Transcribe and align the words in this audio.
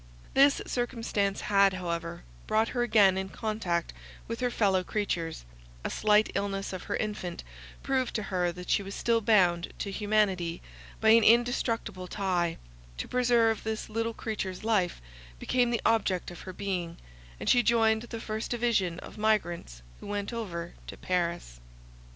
This 0.33 0.63
circumstance 0.65 1.41
had 1.41 1.73
however 1.73 2.23
brought 2.47 2.69
her 2.69 2.81
again 2.81 3.19
in 3.19 3.29
contact 3.29 3.93
with 4.27 4.39
her 4.39 4.49
fellow 4.49 4.83
creatures; 4.83 5.45
a 5.83 5.91
slight 5.91 6.31
illness 6.33 6.73
of 6.73 6.85
her 6.85 6.95
infant, 6.95 7.43
proved 7.83 8.15
to 8.15 8.23
her 8.23 8.51
that 8.51 8.71
she 8.71 8.81
was 8.81 8.95
still 8.95 9.21
bound 9.21 9.71
to 9.77 9.91
humanity 9.91 10.59
by 10.99 11.09
an 11.09 11.23
indestructible 11.23 12.07
tie; 12.07 12.57
to 12.97 13.07
preserve 13.07 13.61
this 13.63 13.89
little 13.89 14.15
creature's 14.15 14.63
life 14.63 14.99
became 15.37 15.69
the 15.69 15.81
object 15.85 16.31
of 16.31 16.39
her 16.41 16.53
being, 16.53 16.97
and 17.39 17.47
she 17.47 17.61
joined 17.61 18.01
the 18.09 18.19
first 18.19 18.49
division 18.49 18.97
of 19.01 19.19
migrants 19.19 19.83
who 19.99 20.07
went 20.07 20.33
over 20.33 20.73
to 20.87 20.97
Paris. 20.97 21.59